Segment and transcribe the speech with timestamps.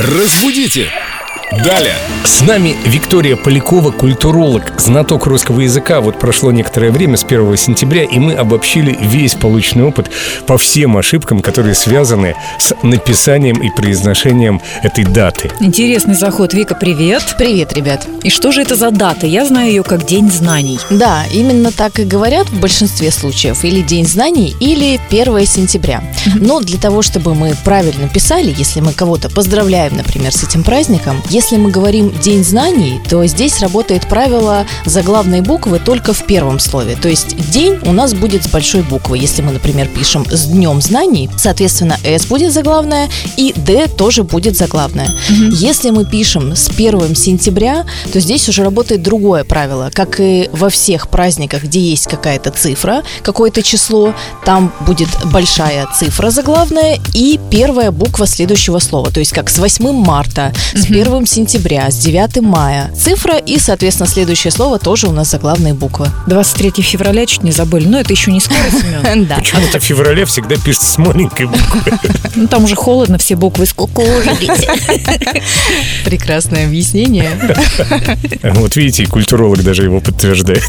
[0.00, 0.92] Разбудите!
[1.50, 1.94] Далее!
[2.24, 6.02] С нами Виктория Полякова, культуролог, знаток русского языка.
[6.02, 10.10] Вот прошло некоторое время с 1 сентября, и мы обобщили весь полученный опыт
[10.46, 15.50] по всем ошибкам, которые связаны с написанием и произношением этой даты.
[15.58, 16.52] Интересный заход.
[16.52, 17.34] Вика, привет.
[17.38, 18.06] Привет, ребят.
[18.22, 19.26] И что же это за дата?
[19.26, 20.78] Я знаю ее как День знаний.
[20.90, 23.64] Да, именно так и говорят в большинстве случаев.
[23.64, 26.02] Или День знаний, или 1 сентября.
[26.34, 31.22] Но для того, чтобы мы правильно писали, если мы кого-то поздравляем, например, с этим праздником,
[31.38, 36.96] если мы говорим День знаний, то здесь работает правило заглавной буквы только в первом слове.
[37.00, 39.18] То есть день у нас будет с большой буквы.
[39.18, 44.56] Если мы, например, пишем с Днем знаний, соответственно, S будет заглавная и D тоже будет
[44.56, 45.08] заглавная.
[45.52, 49.92] Если мы пишем с 1 сентября, то здесь уже работает другое правило.
[49.94, 54.12] Как и во всех праздниках, где есть какая-то цифра, какое-то число,
[54.44, 59.12] там будет большая цифра заглавная и первая буква следующего слова.
[59.12, 62.90] То есть как с 8 марта, с 1 сентября, с 9 мая.
[62.94, 66.08] Цифра и, соответственно, следующее слово тоже у нас заглавные буквы.
[66.26, 67.86] 23 февраля чуть не забыли.
[67.86, 69.26] Но это еще не скоро, Семен.
[69.26, 69.36] Да.
[69.36, 71.82] Почему-то в феврале всегда пишется с маленькой буквы.
[72.34, 74.64] Ну, там уже холодно, все буквы скукожились.
[76.04, 77.32] Прекрасное объяснение.
[78.42, 80.62] Вот видите, и культуролог даже его подтверждает.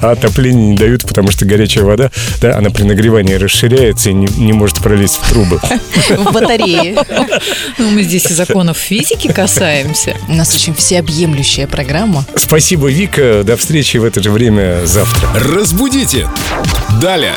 [0.00, 4.26] А отопление не дают, потому что горячая вода, да, она при нагревании расширяется и не,
[4.36, 5.60] не может пролезть в трубы.
[6.08, 6.96] В батарее.
[7.78, 10.16] Ну, мы здесь и законов физики касаемся.
[10.26, 12.24] У нас очень всеобъемлющая программа.
[12.34, 13.44] Спасибо, Вика.
[13.44, 15.28] До встречи в это же время завтра.
[15.32, 16.28] Разбудите!
[17.00, 17.36] Далее!